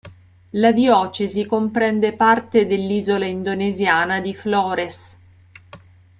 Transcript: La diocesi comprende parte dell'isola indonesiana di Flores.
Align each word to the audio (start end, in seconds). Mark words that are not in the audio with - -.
La 0.53 0.71
diocesi 0.71 1.45
comprende 1.45 2.15
parte 2.15 2.65
dell'isola 2.65 3.27
indonesiana 3.27 4.19
di 4.19 4.33
Flores. 4.33 5.17